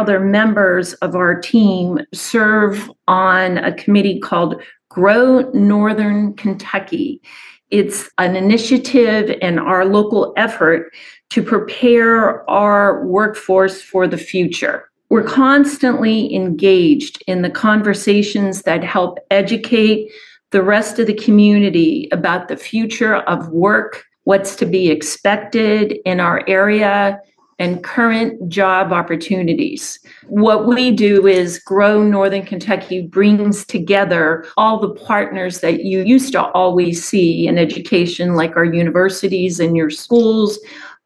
other 0.00 0.20
members 0.20 0.94
of 0.94 1.16
our 1.16 1.38
team 1.38 1.98
serve 2.14 2.90
on 3.06 3.58
a 3.58 3.74
committee 3.74 4.20
called 4.20 4.62
Grow 4.88 5.50
Northern 5.52 6.32
Kentucky. 6.32 7.20
It's 7.70 8.08
an 8.16 8.36
initiative 8.36 9.36
and 9.42 9.60
our 9.60 9.84
local 9.84 10.32
effort 10.38 10.94
to 11.28 11.42
prepare 11.42 12.48
our 12.48 13.04
workforce 13.04 13.82
for 13.82 14.08
the 14.08 14.16
future 14.16 14.87
we're 15.10 15.22
constantly 15.22 16.34
engaged 16.34 17.22
in 17.26 17.42
the 17.42 17.50
conversations 17.50 18.62
that 18.62 18.84
help 18.84 19.18
educate 19.30 20.10
the 20.50 20.62
rest 20.62 20.98
of 20.98 21.06
the 21.06 21.14
community 21.14 22.08
about 22.12 22.48
the 22.48 22.56
future 22.56 23.16
of 23.16 23.48
work, 23.48 24.04
what's 24.24 24.56
to 24.56 24.66
be 24.66 24.90
expected 24.90 25.98
in 26.04 26.20
our 26.20 26.42
area, 26.46 27.18
and 27.58 27.82
current 27.82 28.48
job 28.48 28.92
opportunities. 28.92 29.98
What 30.28 30.68
we 30.68 30.92
do 30.92 31.26
is 31.26 31.58
Grow 31.58 32.04
Northern 32.04 32.44
Kentucky 32.44 33.02
brings 33.02 33.66
together 33.66 34.46
all 34.56 34.78
the 34.78 34.94
partners 34.94 35.60
that 35.60 35.82
you 35.82 36.04
used 36.04 36.32
to 36.32 36.44
always 36.52 37.04
see 37.04 37.48
in 37.48 37.58
education, 37.58 38.34
like 38.34 38.56
our 38.56 38.64
universities 38.64 39.58
and 39.58 39.76
your 39.76 39.90
schools, 39.90 40.58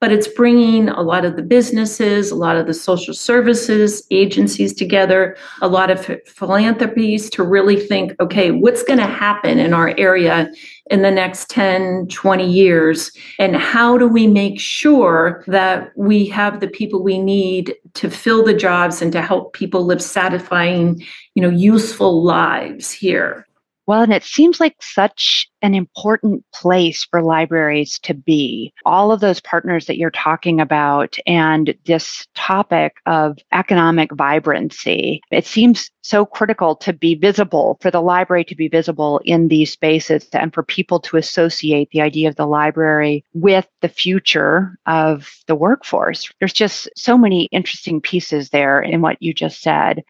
but 0.02 0.10
it's 0.10 0.26
bringing 0.26 0.88
a 0.88 1.00
lot 1.00 1.24
of 1.24 1.36
the 1.36 1.42
businesses, 1.42 2.32
a 2.32 2.34
lot 2.34 2.56
of 2.56 2.66
the 2.66 2.74
social 2.74 3.14
services 3.14 4.04
agencies 4.10 4.74
together, 4.74 5.36
a 5.60 5.68
lot 5.68 5.92
of 5.92 6.04
philanthropies 6.26 7.30
to 7.30 7.44
really 7.44 7.76
think, 7.76 8.12
okay, 8.18 8.50
what's 8.50 8.82
going 8.82 8.98
to 8.98 9.06
happen 9.06 9.60
in 9.60 9.72
our 9.72 9.94
area 9.96 10.50
in 10.90 11.02
the 11.02 11.10
next 11.12 11.48
10, 11.50 12.08
20 12.08 12.50
years? 12.50 13.12
And 13.38 13.54
how 13.54 13.96
do 13.96 14.08
we 14.08 14.26
make 14.26 14.58
sure 14.58 15.44
that 15.46 15.92
we 15.94 16.26
have 16.30 16.58
the 16.58 16.66
people 16.66 17.00
we 17.00 17.18
need 17.18 17.76
to 17.94 18.10
fill 18.10 18.44
the 18.44 18.54
jobs 18.54 19.02
and 19.02 19.12
to 19.12 19.22
help 19.22 19.52
people 19.52 19.84
live 19.86 20.02
satisfying, 20.02 21.00
you 21.36 21.42
know, 21.42 21.48
useful 21.48 22.24
lives 22.24 22.90
here? 22.90 23.46
Well, 23.86 24.02
and 24.02 24.12
it 24.12 24.22
seems 24.22 24.60
like 24.60 24.76
such 24.80 25.50
an 25.60 25.74
important 25.74 26.44
place 26.52 27.04
for 27.04 27.20
libraries 27.20 27.98
to 28.00 28.14
be. 28.14 28.72
All 28.84 29.10
of 29.10 29.20
those 29.20 29.40
partners 29.40 29.86
that 29.86 29.96
you're 29.96 30.10
talking 30.10 30.60
about 30.60 31.16
and 31.26 31.74
this 31.84 32.26
topic 32.34 32.96
of 33.06 33.38
economic 33.52 34.12
vibrancy, 34.12 35.20
it 35.32 35.46
seems 35.46 35.90
so 36.02 36.24
critical 36.24 36.76
to 36.76 36.92
be 36.92 37.14
visible, 37.16 37.76
for 37.80 37.90
the 37.90 38.00
library 38.00 38.44
to 38.44 38.56
be 38.56 38.68
visible 38.68 39.20
in 39.24 39.48
these 39.48 39.72
spaces 39.72 40.28
and 40.32 40.54
for 40.54 40.62
people 40.62 41.00
to 41.00 41.16
associate 41.16 41.88
the 41.90 42.00
idea 42.00 42.28
of 42.28 42.36
the 42.36 42.46
library 42.46 43.24
with 43.34 43.66
the 43.80 43.88
future 43.88 44.78
of 44.86 45.28
the 45.48 45.54
workforce. 45.56 46.30
There's 46.38 46.52
just 46.52 46.88
so 46.96 47.18
many 47.18 47.44
interesting 47.46 48.00
pieces 48.00 48.50
there 48.50 48.80
in 48.80 49.00
what 49.00 49.20
you 49.20 49.34
just 49.34 49.60
said. 49.60 50.02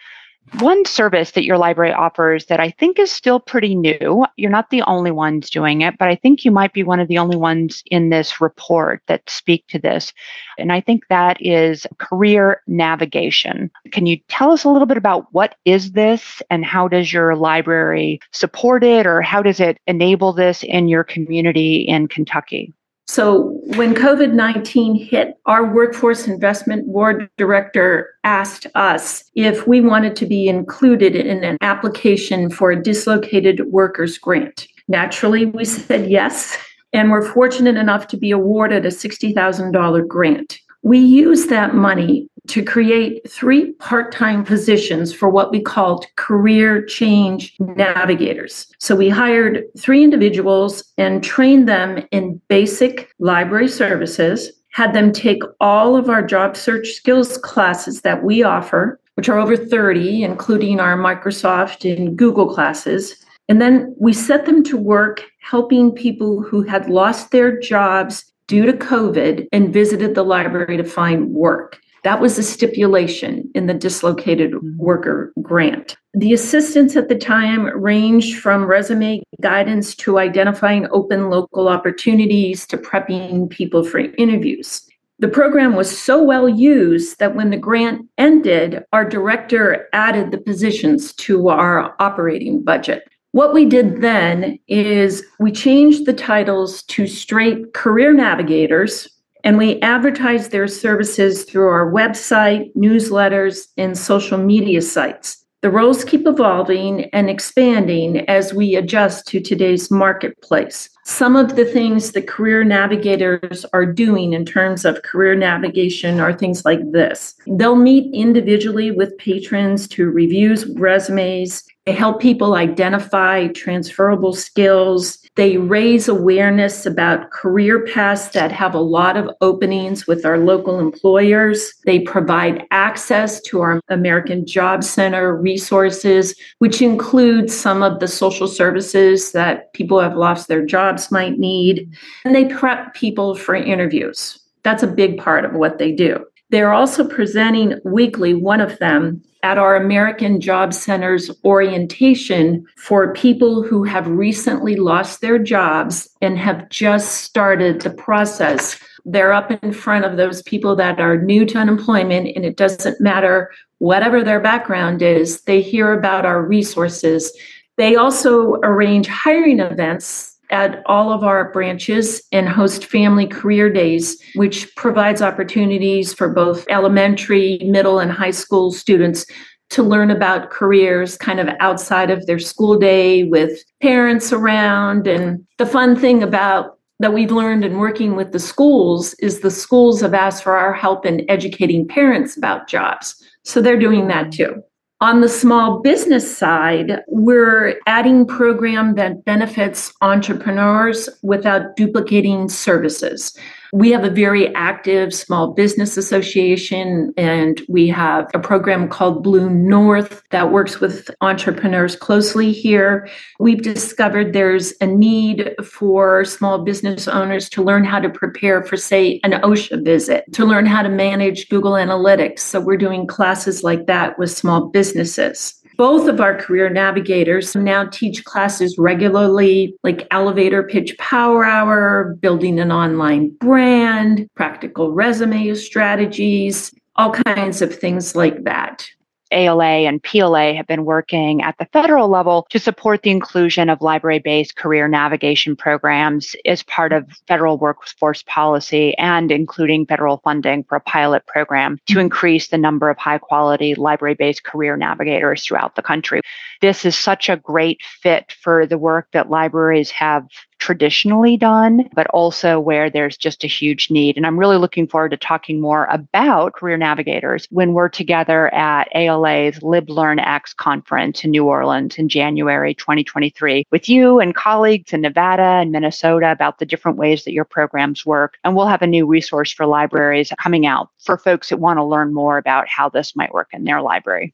One 0.58 0.84
service 0.84 1.30
that 1.32 1.44
your 1.44 1.56
library 1.56 1.92
offers 1.92 2.44
that 2.46 2.60
I 2.60 2.70
think 2.70 2.98
is 2.98 3.10
still 3.10 3.40
pretty 3.40 3.74
new, 3.74 4.26
you're 4.36 4.50
not 4.50 4.68
the 4.68 4.82
only 4.82 5.10
ones 5.10 5.48
doing 5.48 5.80
it, 5.80 5.96
but 5.98 6.08
I 6.08 6.14
think 6.14 6.44
you 6.44 6.50
might 6.50 6.74
be 6.74 6.82
one 6.82 7.00
of 7.00 7.08
the 7.08 7.18
only 7.18 7.36
ones 7.36 7.82
in 7.86 8.10
this 8.10 8.40
report 8.40 9.02
that 9.08 9.28
speak 9.30 9.66
to 9.68 9.78
this. 9.78 10.12
And 10.58 10.70
I 10.70 10.82
think 10.82 11.04
that 11.08 11.38
is 11.40 11.86
career 11.98 12.60
navigation. 12.66 13.70
Can 13.92 14.04
you 14.04 14.18
tell 14.28 14.52
us 14.52 14.64
a 14.64 14.68
little 14.68 14.86
bit 14.86 14.98
about 14.98 15.26
what 15.32 15.56
is 15.64 15.92
this 15.92 16.42
and 16.50 16.64
how 16.64 16.86
does 16.86 17.12
your 17.12 17.34
library 17.34 18.20
support 18.32 18.84
it 18.84 19.06
or 19.06 19.22
how 19.22 19.42
does 19.42 19.58
it 19.58 19.78
enable 19.86 20.34
this 20.34 20.62
in 20.62 20.86
your 20.86 21.02
community 21.02 21.76
in 21.76 22.08
Kentucky? 22.08 22.74
So 23.06 23.60
when 23.76 23.94
COVID 23.94 24.32
19 24.32 24.94
hit, 24.94 25.34
our 25.46 25.72
workforce 25.72 26.26
investment 26.26 26.90
board 26.90 27.28
director 27.36 28.14
asked 28.24 28.66
us 28.74 29.24
if 29.34 29.66
we 29.66 29.80
wanted 29.80 30.16
to 30.16 30.26
be 30.26 30.48
included 30.48 31.16
in 31.16 31.44
an 31.44 31.58
application 31.60 32.48
for 32.48 32.70
a 32.70 32.82
dislocated 32.82 33.66
workers 33.66 34.18
grant. 34.18 34.66
Naturally, 34.88 35.46
we 35.46 35.64
said 35.64 36.10
yes, 36.10 36.56
and 36.92 37.10
we're 37.10 37.32
fortunate 37.32 37.76
enough 37.76 38.06
to 38.08 38.16
be 38.16 38.30
awarded 38.30 38.86
a 38.86 38.90
$60,000 38.90 40.08
grant. 40.08 40.58
We 40.82 40.98
used 40.98 41.48
that 41.50 41.74
money 41.74 42.28
to 42.48 42.64
create 42.64 43.30
three 43.30 43.72
part 43.74 44.12
time 44.12 44.44
positions 44.44 45.14
for 45.14 45.28
what 45.28 45.50
we 45.50 45.60
called 45.60 46.06
career 46.16 46.84
change 46.84 47.54
navigators. 47.60 48.66
So 48.78 48.96
we 48.96 49.08
hired 49.08 49.64
three 49.78 50.02
individuals 50.02 50.92
and 50.98 51.22
trained 51.22 51.68
them 51.68 52.06
in 52.10 52.40
basic 52.48 53.12
library 53.18 53.68
services, 53.68 54.50
had 54.72 54.92
them 54.92 55.12
take 55.12 55.42
all 55.60 55.94
of 55.94 56.08
our 56.08 56.22
job 56.22 56.56
search 56.56 56.92
skills 56.92 57.38
classes 57.38 58.00
that 58.02 58.22
we 58.22 58.42
offer, 58.42 59.00
which 59.14 59.28
are 59.28 59.38
over 59.38 59.56
30, 59.56 60.24
including 60.24 60.80
our 60.80 60.96
Microsoft 60.96 61.90
and 61.90 62.16
Google 62.16 62.52
classes. 62.52 63.24
And 63.48 63.60
then 63.60 63.94
we 63.98 64.12
set 64.12 64.46
them 64.46 64.64
to 64.64 64.76
work 64.76 65.22
helping 65.40 65.92
people 65.92 66.42
who 66.42 66.62
had 66.62 66.88
lost 66.88 67.30
their 67.30 67.58
jobs 67.60 68.32
due 68.46 68.66
to 68.66 68.72
COVID 68.72 69.46
and 69.52 69.72
visited 69.72 70.14
the 70.14 70.22
library 70.22 70.76
to 70.76 70.84
find 70.84 71.30
work. 71.30 71.78
That 72.04 72.20
was 72.20 72.36
a 72.36 72.42
stipulation 72.42 73.48
in 73.54 73.66
the 73.66 73.74
dislocated 73.74 74.52
mm-hmm. 74.52 74.76
worker 74.76 75.32
grant. 75.40 75.96
The 76.14 76.32
assistance 76.32 76.96
at 76.96 77.08
the 77.08 77.16
time 77.16 77.66
ranged 77.80 78.40
from 78.40 78.64
resume 78.64 79.22
guidance 79.40 79.94
to 79.96 80.18
identifying 80.18 80.88
open 80.90 81.30
local 81.30 81.68
opportunities 81.68 82.66
to 82.66 82.76
prepping 82.76 83.48
people 83.50 83.84
for 83.84 84.00
interviews. 84.00 84.86
The 85.20 85.28
program 85.28 85.76
was 85.76 85.96
so 85.96 86.20
well 86.20 86.48
used 86.48 87.20
that 87.20 87.36
when 87.36 87.50
the 87.50 87.56
grant 87.56 88.08
ended, 88.18 88.84
our 88.92 89.08
director 89.08 89.88
added 89.92 90.32
the 90.32 90.38
positions 90.38 91.12
to 91.14 91.48
our 91.48 91.94
operating 92.00 92.62
budget. 92.62 93.04
What 93.30 93.54
we 93.54 93.64
did 93.64 94.02
then 94.02 94.58
is 94.66 95.24
we 95.38 95.52
changed 95.52 96.04
the 96.04 96.12
titles 96.12 96.82
to 96.84 97.06
straight 97.06 97.72
career 97.72 98.12
navigators 98.12 99.08
and 99.44 99.58
we 99.58 99.80
advertise 99.80 100.48
their 100.48 100.68
services 100.68 101.44
through 101.44 101.68
our 101.68 101.90
website, 101.90 102.74
newsletters, 102.74 103.68
and 103.76 103.96
social 103.96 104.38
media 104.38 104.82
sites. 104.82 105.42
The 105.62 105.70
roles 105.70 106.02
keep 106.02 106.26
evolving 106.26 107.04
and 107.12 107.30
expanding 107.30 108.28
as 108.28 108.52
we 108.52 108.74
adjust 108.74 109.28
to 109.28 109.40
today's 109.40 109.92
marketplace. 109.92 110.88
Some 111.04 111.36
of 111.36 111.54
the 111.54 111.64
things 111.64 112.10
that 112.12 112.26
career 112.26 112.64
navigators 112.64 113.64
are 113.72 113.86
doing 113.86 114.32
in 114.32 114.44
terms 114.44 114.84
of 114.84 115.02
career 115.04 115.36
navigation 115.36 116.18
are 116.18 116.32
things 116.32 116.64
like 116.64 116.80
this. 116.90 117.34
They'll 117.46 117.76
meet 117.76 118.12
individually 118.12 118.90
with 118.90 119.16
patrons 119.18 119.86
to 119.88 120.10
review 120.10 120.56
resumes. 120.74 121.62
They 121.84 121.92
help 121.92 122.20
people 122.20 122.54
identify 122.54 123.48
transferable 123.48 124.34
skills. 124.34 125.18
They 125.34 125.56
raise 125.56 126.06
awareness 126.06 126.86
about 126.86 127.32
career 127.32 127.84
paths 127.86 128.28
that 128.28 128.52
have 128.52 128.76
a 128.76 128.80
lot 128.80 129.16
of 129.16 129.28
openings 129.40 130.06
with 130.06 130.24
our 130.24 130.38
local 130.38 130.78
employers. 130.78 131.74
They 131.84 131.98
provide 131.98 132.66
access 132.70 133.40
to 133.42 133.62
our 133.62 133.80
American 133.88 134.46
Job 134.46 134.84
Center 134.84 135.36
resources, 135.36 136.36
which 136.58 136.82
includes 136.82 137.56
some 137.56 137.82
of 137.82 137.98
the 137.98 138.06
social 138.06 138.46
services 138.46 139.32
that 139.32 139.72
people 139.72 139.98
who 139.98 140.04
have 140.04 140.16
lost 140.16 140.46
their 140.46 140.64
jobs 140.64 141.10
might 141.10 141.36
need. 141.36 141.90
And 142.24 142.32
they 142.32 142.44
prep 142.44 142.94
people 142.94 143.34
for 143.34 143.56
interviews. 143.56 144.38
That's 144.62 144.84
a 144.84 144.86
big 144.86 145.18
part 145.18 145.44
of 145.44 145.54
what 145.54 145.78
they 145.78 145.90
do. 145.90 146.26
They're 146.50 146.72
also 146.72 147.08
presenting 147.08 147.80
weekly, 147.82 148.34
one 148.34 148.60
of 148.60 148.78
them, 148.78 149.24
at 149.42 149.58
our 149.58 149.76
American 149.76 150.40
Job 150.40 150.72
Center's 150.72 151.30
orientation 151.44 152.64
for 152.76 153.12
people 153.12 153.62
who 153.62 153.82
have 153.82 154.06
recently 154.06 154.76
lost 154.76 155.20
their 155.20 155.38
jobs 155.38 156.08
and 156.20 156.38
have 156.38 156.68
just 156.68 157.22
started 157.22 157.80
the 157.80 157.90
process. 157.90 158.78
They're 159.04 159.32
up 159.32 159.50
in 159.50 159.72
front 159.72 160.04
of 160.04 160.16
those 160.16 160.42
people 160.42 160.76
that 160.76 161.00
are 161.00 161.20
new 161.20 161.44
to 161.46 161.58
unemployment, 161.58 162.36
and 162.36 162.44
it 162.44 162.56
doesn't 162.56 163.00
matter 163.00 163.50
whatever 163.78 164.22
their 164.22 164.38
background 164.38 165.02
is, 165.02 165.40
they 165.42 165.60
hear 165.60 165.92
about 165.92 166.24
our 166.24 166.46
resources. 166.46 167.36
They 167.76 167.96
also 167.96 168.60
arrange 168.62 169.08
hiring 169.08 169.58
events 169.58 170.31
at 170.52 170.82
all 170.86 171.12
of 171.12 171.24
our 171.24 171.50
branches 171.50 172.22
and 172.30 172.48
host 172.48 172.84
family 172.84 173.26
career 173.26 173.72
days, 173.72 174.16
which 174.34 174.74
provides 174.76 175.22
opportunities 175.22 176.12
for 176.12 176.28
both 176.28 176.66
elementary, 176.68 177.58
middle, 177.64 177.98
and 177.98 178.12
high 178.12 178.30
school 178.30 178.70
students 178.70 179.26
to 179.70 179.82
learn 179.82 180.10
about 180.10 180.50
careers 180.50 181.16
kind 181.16 181.40
of 181.40 181.48
outside 181.58 182.10
of 182.10 182.26
their 182.26 182.38
school 182.38 182.78
day 182.78 183.24
with 183.24 183.58
parents 183.80 184.30
around. 184.32 185.06
And 185.06 185.46
the 185.56 185.66
fun 185.66 185.96
thing 185.96 186.22
about 186.22 186.78
that 186.98 187.12
we've 187.12 187.32
learned 187.32 187.64
in 187.64 187.78
working 187.78 188.14
with 188.14 188.32
the 188.32 188.38
schools 188.38 189.14
is 189.14 189.40
the 189.40 189.50
schools 189.50 190.00
have 190.02 190.14
asked 190.14 190.42
for 190.42 190.56
our 190.56 190.74
help 190.74 191.06
in 191.06 191.28
educating 191.28 191.88
parents 191.88 192.36
about 192.36 192.68
jobs. 192.68 193.20
So 193.44 193.60
they're 193.60 193.78
doing 193.78 194.06
that 194.08 194.30
too. 194.30 194.62
On 195.02 195.20
the 195.20 195.28
small 195.28 195.80
business 195.80 196.38
side, 196.38 197.02
we're 197.08 197.74
adding 197.88 198.24
program 198.24 198.94
that 198.94 199.24
benefits 199.24 199.92
entrepreneurs 200.00 201.08
without 201.22 201.74
duplicating 201.74 202.48
services. 202.48 203.36
We 203.74 203.90
have 203.92 204.04
a 204.04 204.10
very 204.10 204.54
active 204.54 205.14
small 205.14 205.54
business 205.54 205.96
association, 205.96 207.14
and 207.16 207.58
we 207.70 207.88
have 207.88 208.30
a 208.34 208.38
program 208.38 208.86
called 208.86 209.22
Blue 209.22 209.48
North 209.48 210.22
that 210.28 210.52
works 210.52 210.78
with 210.78 211.10
entrepreneurs 211.22 211.96
closely 211.96 212.52
here. 212.52 213.08
We've 213.40 213.62
discovered 213.62 214.34
there's 214.34 214.74
a 214.82 214.86
need 214.86 215.54
for 215.64 216.22
small 216.26 216.62
business 216.62 217.08
owners 217.08 217.48
to 217.48 217.64
learn 217.64 217.84
how 217.84 217.98
to 218.00 218.10
prepare 218.10 218.62
for, 218.62 218.76
say, 218.76 219.20
an 219.24 219.40
OSHA 219.40 219.82
visit, 219.82 220.30
to 220.34 220.44
learn 220.44 220.66
how 220.66 220.82
to 220.82 220.90
manage 220.90 221.48
Google 221.48 221.72
Analytics. 221.72 222.40
So 222.40 222.60
we're 222.60 222.76
doing 222.76 223.06
classes 223.06 223.62
like 223.62 223.86
that 223.86 224.18
with 224.18 224.30
small 224.30 224.66
businesses. 224.68 225.61
Both 225.82 226.06
of 226.06 226.20
our 226.20 226.36
career 226.36 226.70
navigators 226.70 227.56
now 227.56 227.86
teach 227.86 228.24
classes 228.24 228.78
regularly, 228.78 229.74
like 229.82 230.06
elevator 230.12 230.62
pitch 230.62 230.96
power 230.98 231.44
hour, 231.44 232.16
building 232.20 232.60
an 232.60 232.70
online 232.70 233.30
brand, 233.30 234.30
practical 234.36 234.92
resume 234.92 235.52
strategies, 235.54 236.72
all 236.94 237.10
kinds 237.10 237.62
of 237.62 237.74
things 237.74 238.14
like 238.14 238.44
that. 238.44 238.86
ALA 239.32 239.86
and 239.86 240.02
PLA 240.02 240.54
have 240.54 240.66
been 240.66 240.84
working 240.84 241.42
at 241.42 241.56
the 241.58 241.66
federal 241.72 242.08
level 242.08 242.46
to 242.50 242.58
support 242.58 243.02
the 243.02 243.10
inclusion 243.10 243.68
of 243.68 243.80
library 243.80 244.18
based 244.18 244.56
career 244.56 244.88
navigation 244.88 245.56
programs 245.56 246.36
as 246.44 246.62
part 246.62 246.92
of 246.92 247.10
federal 247.26 247.58
workforce 247.58 248.22
policy 248.24 248.96
and 248.98 249.32
including 249.32 249.86
federal 249.86 250.18
funding 250.18 250.64
for 250.64 250.76
a 250.76 250.80
pilot 250.80 251.26
program 251.26 251.78
to 251.86 251.98
increase 251.98 252.48
the 252.48 252.58
number 252.58 252.90
of 252.90 252.98
high 252.98 253.18
quality 253.18 253.74
library 253.74 254.14
based 254.14 254.44
career 254.44 254.76
navigators 254.76 255.44
throughout 255.44 255.74
the 255.74 255.82
country. 255.82 256.20
This 256.60 256.84
is 256.84 256.96
such 256.96 257.28
a 257.28 257.36
great 257.36 257.80
fit 257.82 258.32
for 258.40 258.66
the 258.66 258.78
work 258.78 259.08
that 259.12 259.30
libraries 259.30 259.90
have 259.90 260.24
traditionally 260.62 261.36
done, 261.36 261.88
but 261.92 262.06
also 262.10 262.60
where 262.60 262.88
there's 262.88 263.16
just 263.16 263.42
a 263.42 263.48
huge 263.48 263.90
need. 263.90 264.16
And 264.16 264.24
I'm 264.24 264.38
really 264.38 264.58
looking 264.58 264.86
forward 264.86 265.08
to 265.08 265.16
talking 265.16 265.60
more 265.60 265.88
about 265.90 266.52
career 266.52 266.76
navigators 266.76 267.48
when 267.50 267.72
we're 267.72 267.88
together 267.88 268.46
at 268.54 268.86
ALA's 268.94 269.58
LibLearnX 269.58 270.54
conference 270.54 271.24
in 271.24 271.32
New 271.32 271.46
Orleans 271.46 271.96
in 271.96 272.08
January 272.08 272.74
2023 272.76 273.64
with 273.72 273.88
you 273.88 274.20
and 274.20 274.36
colleagues 274.36 274.92
in 274.92 275.00
Nevada 275.00 275.42
and 275.42 275.72
Minnesota 275.72 276.30
about 276.30 276.60
the 276.60 276.66
different 276.66 276.96
ways 276.96 277.24
that 277.24 277.32
your 277.32 277.44
programs 277.44 278.06
work. 278.06 278.38
And 278.44 278.54
we'll 278.54 278.68
have 278.68 278.82
a 278.82 278.86
new 278.86 279.04
resource 279.04 279.52
for 279.52 279.66
libraries 279.66 280.32
coming 280.38 280.64
out 280.64 280.90
for 281.00 281.18
folks 281.18 281.48
that 281.48 281.58
want 281.58 281.78
to 281.78 281.84
learn 281.84 282.14
more 282.14 282.38
about 282.38 282.68
how 282.68 282.88
this 282.88 283.16
might 283.16 283.34
work 283.34 283.48
in 283.52 283.64
their 283.64 283.82
library. 283.82 284.32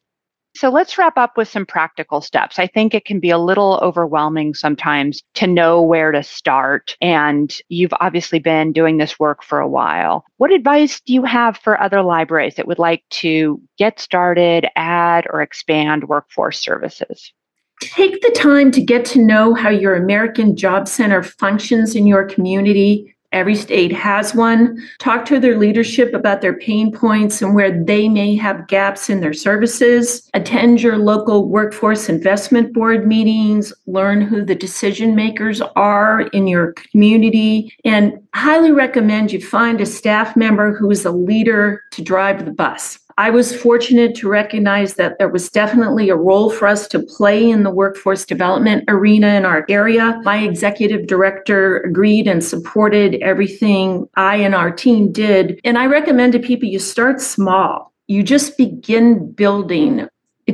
So 0.58 0.70
let's 0.70 0.98
wrap 0.98 1.16
up 1.16 1.36
with 1.36 1.46
some 1.46 1.64
practical 1.64 2.20
steps. 2.20 2.58
I 2.58 2.66
think 2.66 2.92
it 2.92 3.04
can 3.04 3.20
be 3.20 3.30
a 3.30 3.38
little 3.38 3.78
overwhelming 3.80 4.54
sometimes 4.54 5.22
to 5.34 5.46
know 5.46 5.80
where 5.80 6.10
to 6.10 6.24
start. 6.24 6.96
And 7.00 7.56
you've 7.68 7.94
obviously 8.00 8.40
been 8.40 8.72
doing 8.72 8.96
this 8.96 9.20
work 9.20 9.44
for 9.44 9.60
a 9.60 9.68
while. 9.68 10.24
What 10.38 10.50
advice 10.50 11.00
do 11.00 11.14
you 11.14 11.22
have 11.22 11.58
for 11.58 11.80
other 11.80 12.02
libraries 12.02 12.56
that 12.56 12.66
would 12.66 12.80
like 12.80 13.04
to 13.10 13.60
get 13.78 14.00
started, 14.00 14.66
add, 14.74 15.28
or 15.32 15.42
expand 15.42 16.08
workforce 16.08 16.60
services? 16.60 17.32
Take 17.80 18.20
the 18.22 18.32
time 18.32 18.72
to 18.72 18.80
get 18.80 19.04
to 19.04 19.24
know 19.24 19.54
how 19.54 19.68
your 19.68 19.94
American 19.94 20.56
Job 20.56 20.88
Center 20.88 21.22
functions 21.22 21.94
in 21.94 22.04
your 22.04 22.24
community 22.24 23.14
Every 23.32 23.54
state 23.54 23.92
has 23.92 24.34
one. 24.34 24.82
Talk 24.98 25.26
to 25.26 25.38
their 25.38 25.58
leadership 25.58 26.14
about 26.14 26.40
their 26.40 26.58
pain 26.58 26.90
points 26.90 27.42
and 27.42 27.54
where 27.54 27.84
they 27.84 28.08
may 28.08 28.34
have 28.36 28.68
gaps 28.68 29.10
in 29.10 29.20
their 29.20 29.34
services. 29.34 30.30
Attend 30.32 30.80
your 30.80 30.96
local 30.96 31.46
workforce 31.46 32.08
investment 32.08 32.72
board 32.72 33.06
meetings. 33.06 33.72
Learn 33.86 34.22
who 34.22 34.44
the 34.44 34.54
decision 34.54 35.14
makers 35.14 35.60
are 35.76 36.22
in 36.22 36.46
your 36.46 36.72
community. 36.72 37.76
And 37.84 38.18
highly 38.34 38.72
recommend 38.72 39.30
you 39.30 39.44
find 39.44 39.80
a 39.82 39.86
staff 39.86 40.34
member 40.34 40.74
who 40.74 40.90
is 40.90 41.04
a 41.04 41.10
leader 41.10 41.82
to 41.92 42.02
drive 42.02 42.46
the 42.46 42.52
bus. 42.52 42.98
I 43.18 43.30
was 43.30 43.52
fortunate 43.52 44.14
to 44.14 44.28
recognize 44.28 44.94
that 44.94 45.18
there 45.18 45.28
was 45.28 45.50
definitely 45.50 46.08
a 46.08 46.14
role 46.14 46.50
for 46.50 46.68
us 46.68 46.86
to 46.86 47.00
play 47.00 47.50
in 47.50 47.64
the 47.64 47.70
workforce 47.70 48.24
development 48.24 48.84
arena 48.86 49.34
in 49.34 49.44
our 49.44 49.66
area. 49.68 50.20
My 50.22 50.38
executive 50.38 51.08
director 51.08 51.78
agreed 51.78 52.28
and 52.28 52.44
supported 52.44 53.16
everything 53.16 54.08
I 54.14 54.36
and 54.36 54.54
our 54.54 54.70
team 54.70 55.10
did. 55.10 55.60
And 55.64 55.76
I 55.76 55.86
recommend 55.86 56.32
to 56.34 56.38
people 56.38 56.68
you 56.68 56.78
start 56.78 57.20
small. 57.20 57.92
You 58.06 58.22
just 58.22 58.56
begin 58.56 59.32
building 59.32 60.06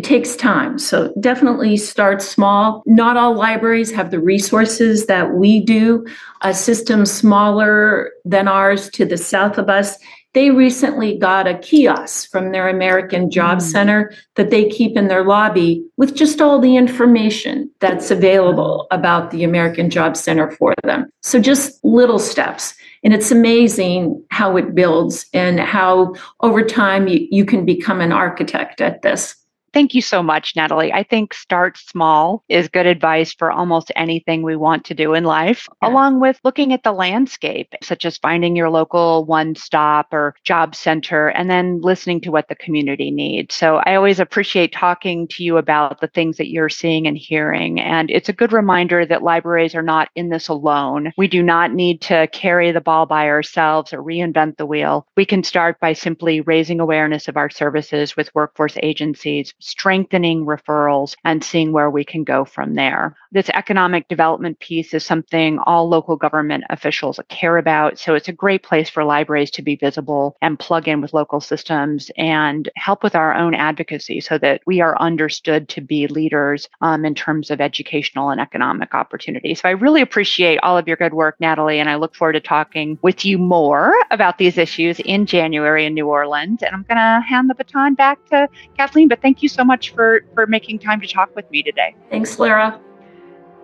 takes 0.05 0.37
time. 0.37 0.79
So 0.79 1.12
definitely 1.21 1.77
start 1.77 2.23
small. 2.23 2.83
Not 2.87 3.17
all 3.17 3.35
libraries 3.35 3.90
have 3.93 4.11
the 4.11 4.21
resources 4.21 5.07
that 5.07 5.35
we 5.35 5.61
do. 5.61 6.07
A 6.43 6.55
system 6.55 7.07
smaller 7.07 8.12
than 8.25 8.47
ours 8.47 8.90
to 8.90 9.05
the 9.05 9.17
south 9.17 9.59
of 9.59 9.69
us 9.69 9.99
they 10.35 10.51
recently 10.51 11.17
got 11.17 11.47
a 11.47 11.59
kiosk 11.59 12.31
from 12.31 12.51
their 12.51 12.69
American 12.69 13.31
Job 13.31 13.59
mm. 13.59 13.62
Center 13.62 14.12
that 14.35 14.51
they 14.51 14.69
keep 14.69 14.97
in 14.97 15.09
their 15.09 15.25
lobby 15.25 15.85
with 15.97 16.14
just 16.14 16.40
all 16.40 16.59
the 16.59 16.77
information 16.77 17.71
that's 17.79 18.11
available 18.11 18.88
about 18.90 19.31
the 19.31 19.45
American 19.45 19.88
Job 19.88 20.17
Center 20.17 20.51
for 20.51 20.75
them. 20.83 21.09
So 21.23 21.40
just 21.40 21.83
little 21.85 22.19
steps. 22.19 22.75
And 23.05 23.14
it's 23.14 23.31
amazing 23.31 24.25
how 24.31 24.57
it 24.57 24.75
builds 24.75 25.27
and 25.33 25.61
how 25.61 26.14
over 26.40 26.64
time 26.64 27.07
you, 27.07 27.29
you 27.31 27.45
can 27.45 27.64
become 27.64 28.01
an 28.01 28.12
architect 28.12 28.81
at 28.81 29.03
this. 29.03 29.37
Thank 29.75 29.93
you 29.93 30.03
so 30.03 30.23
much, 30.23 30.55
Natalie. 30.55 30.93
I 30.93 31.03
think 31.03 31.35
start 31.35 31.77
small 31.77 32.45
is 32.49 32.69
good 32.69 32.87
advice 32.87 33.35
for 33.35 33.51
almost 33.51 33.91
anything 33.97 34.43
we 34.43 34.55
want 34.55 34.85
to 34.85 34.95
do 34.95 35.15
in 35.15 35.25
life, 35.25 35.69
yeah. 35.83 35.89
along 35.89 36.21
with 36.21 36.39
looking 36.45 36.73
at 36.73 36.85
the 36.85 36.93
landscape, 36.93 37.75
such 37.83 38.05
as 38.05 38.17
finding 38.19 38.55
your 38.55 38.71
local 38.71 39.25
one 39.25 39.57
stop 39.57 40.15
or 40.15 40.37
job 40.45 40.77
center, 40.77 41.27
and 41.27 41.51
then 41.51 41.81
listening 41.81 42.21
to 42.21 42.31
what 42.31 42.47
the 42.47 42.55
community 42.55 43.11
needs. 43.11 43.57
So 43.57 43.83
I 43.85 43.97
always 43.97 44.21
appreciate 44.21 44.73
talking 44.73 45.27
to 45.33 45.43
you 45.43 45.57
about 45.57 46.01
the 46.01 46.07
things 46.07 46.37
that 46.37 46.51
you're 46.51 46.69
seeing 46.69 47.09
and 47.09 47.19
hearing. 47.19 47.81
And 47.81 48.13
it's 48.13 48.29
a 48.29 48.33
good 48.33 48.53
reminder 48.53 49.05
that 49.05 49.25
libraries 49.25 49.75
are 49.75 49.83
not 49.83 50.09
in 50.15 50.29
this 50.29 50.47
alone. 50.47 51.13
We 51.19 51.27
do 51.27 51.43
not 51.43 51.73
need 51.75 52.01
to 52.03 52.29
carry 52.29 52.71
the 52.71 52.81
ball 52.81 53.07
by 53.07 53.27
ourselves 53.27 53.93
or 53.93 54.05
reinvent 54.05 54.57
the 54.57 54.67
wheel. 54.67 55.09
We 55.17 55.27
can 55.27 55.43
start 55.43 55.81
by 55.81 55.95
simply 55.95 56.43
raising 56.43 56.79
awareness 56.79 57.27
of 57.27 57.37
our 57.37 57.51
services 57.51 58.17
with 58.17 58.33
workforce 58.37 58.77
agencies 58.81 59.53
strengthening 59.64 60.44
referrals 60.44 61.16
and 61.24 61.42
seeing 61.42 61.72
where 61.72 61.88
we 61.88 62.05
can 62.05 62.22
go 62.22 62.44
from 62.44 62.74
there. 62.74 63.16
This 63.33 63.48
economic 63.50 64.07
development 64.09 64.59
piece 64.61 64.92
is 64.92 65.05
something 65.05 65.59
all 65.61 65.88
local 65.88 66.16
government 66.16 66.64
officials 66.68 67.18
care 67.31 67.57
about. 67.57 67.98
So 67.98 68.14
it's 68.14 68.29
a 68.29 68.33
great 68.33 68.62
place 68.62 68.90
for 68.90 69.05
libraries 69.05 69.50
to 69.53 69.62
be 69.62 69.77
visible 69.77 70.37
and 70.42 70.59
plug 70.59 70.87
in 70.87 71.00
with 71.00 71.14
local 71.14 71.40
systems 71.40 72.11
and 72.18 72.68
help 72.77 73.03
with 73.03 73.14
our 73.14 73.35
own 73.35 73.55
advocacy 73.55 74.20
so 74.20 74.37
that 74.38 74.61
we 74.66 74.83
are 74.83 75.00
understood 75.00 75.68
to 75.70 75.81
be 75.81 76.07
leaders 76.09 76.68
um, 76.83 77.05
in 77.07 77.14
terms 77.14 77.50
of 77.50 77.61
educational 77.61 78.29
and 78.31 78.40
economic 78.40 78.94
opportunities. 78.94 79.62
So 79.62 79.68
I 79.68 79.72
really 79.72 80.03
appreciate 80.03 80.59
all 80.62 80.77
of 80.77 80.87
your 80.87 80.98
good 80.98 81.14
work, 81.14 81.37
Natalie, 81.40 81.81
and 81.81 81.88
I 81.88 81.94
look 81.94 82.14
forward 82.14 82.35
to 82.35 82.40
talking 82.40 82.98
with 83.00 83.24
you 83.24 83.38
more 83.38 83.94
about 84.11 84.37
these 84.37 84.59
issues 84.59 85.00
in 85.00 85.24
January 85.24 85.87
in 85.87 85.94
New 85.94 86.09
Orleans. 86.09 86.62
And 86.62 86.74
I'm 86.74 86.83
going 86.83 86.98
to 86.98 87.27
hand 87.27 87.48
the 87.48 87.55
baton 87.55 87.94
back 87.94 88.22
to 88.27 88.46
Kathleen, 88.77 89.09
but 89.09 89.22
thank 89.22 89.42
you 89.42 89.48
so 89.55 89.64
much 89.64 89.95
for, 89.95 90.21
for 90.35 90.47
making 90.47 90.79
time 90.81 91.01
to 91.01 91.07
talk 91.07 91.35
with 91.35 91.51
me 91.51 91.62
today. 91.62 91.95
Thanks, 92.11 92.38
Larra. 92.38 92.81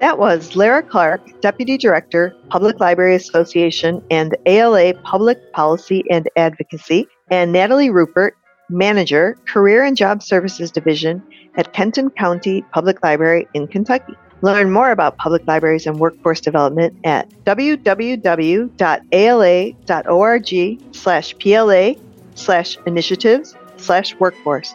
That 0.01 0.19
was 0.19 0.57
Larra 0.57 0.83
Clark, 0.83 1.41
Deputy 1.43 1.77
Director, 1.77 2.35
Public 2.49 2.81
Library 2.81 3.17
Association 3.17 4.03
and 4.11 4.35
ALA 4.47 4.95
Public 5.03 5.53
Policy 5.53 6.05
and 6.11 6.27
Advocacy, 6.37 7.07
and 7.31 7.53
Natalie 7.53 7.91
Rupert, 7.91 8.35
Manager, 8.71 9.37
Career 9.47 9.85
and 9.85 9.97
Job 9.97 10.23
Services 10.23 10.71
Division 10.71 11.23
at 11.57 11.75
Kenton 11.75 12.09
County 12.11 12.63
Public 12.73 13.03
Library 13.03 13.47
in 13.53 13.67
Kentucky. 13.67 14.15
Learn 14.43 14.71
more 14.71 14.91
about 14.91 15.19
public 15.19 15.47
libraries 15.47 15.87
and 15.87 15.99
workforce 15.99 16.41
development 16.41 16.97
at 17.05 17.29
www.ala.org 17.45 18.71
slash 20.93 21.39
PLA 21.39 21.93
slash 22.37 22.79
initiatives 22.87 23.55
slash 23.77 24.15
workforce. 24.19 24.75